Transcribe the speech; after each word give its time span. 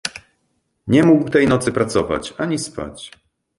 "Nie 0.87 1.03
mógł 1.03 1.29
tej 1.29 1.47
nocy 1.47 1.71
pracować 1.71 2.33
ani 2.37 2.59
spać." 2.59 3.11